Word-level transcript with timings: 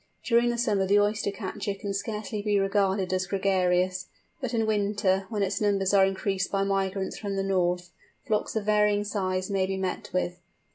During 0.23 0.57
summer 0.57 0.87
the 0.87 0.99
Oyster 0.99 1.29
catcher 1.29 1.75
can 1.75 1.93
scarcely 1.93 2.41
be 2.41 2.57
regarded 2.59 3.13
as 3.13 3.27
gregarious, 3.27 4.07
but 4.39 4.51
in 4.51 4.65
winter, 4.65 5.27
when 5.29 5.43
its 5.43 5.61
numbers 5.61 5.93
are 5.93 6.07
increased 6.07 6.51
by 6.51 6.63
migrants 6.63 7.19
from 7.19 7.35
the 7.35 7.43
north, 7.43 7.91
flocks 8.25 8.55
of 8.55 8.65
varying 8.65 9.03
size 9.03 9.51
may 9.51 9.67
be 9.67 9.77
met 9.77 10.09
with. 10.11 10.39